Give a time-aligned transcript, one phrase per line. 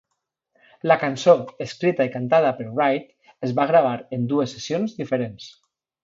[0.91, 1.33] La cançó,
[1.65, 3.05] escrita i cantada per Wright,
[3.49, 5.51] es va gravar en dues sessions diferents.